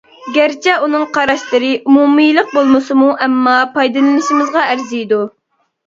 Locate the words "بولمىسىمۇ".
2.57-3.13